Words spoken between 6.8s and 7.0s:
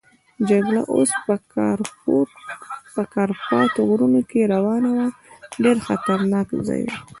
وو.